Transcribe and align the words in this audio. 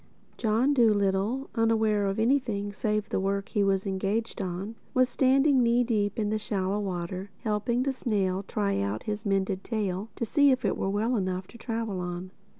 John 0.35 0.73
Dolittle, 0.73 1.51
unaware 1.53 2.07
of 2.07 2.17
anything 2.19 2.73
save 2.73 3.09
the 3.09 3.19
work 3.19 3.49
he 3.49 3.63
was 3.63 3.85
engaged 3.85 4.41
on, 4.41 4.73
was 4.95 5.09
standing 5.09 5.61
knee 5.61 5.83
deep 5.83 6.17
in 6.17 6.31
the 6.31 6.39
shallow 6.39 6.79
water, 6.79 7.29
helping 7.43 7.83
the 7.83 7.93
snail 7.93 8.41
try 8.41 8.79
out 8.79 9.03
his 9.03 9.27
mended 9.27 9.63
tail 9.63 10.09
to 10.15 10.25
see 10.25 10.49
if 10.49 10.65
it 10.65 10.75
were 10.75 10.89
well 10.89 11.15
enough 11.15 11.45
to 11.49 11.57
travel 11.59 11.99
on. 11.99 12.31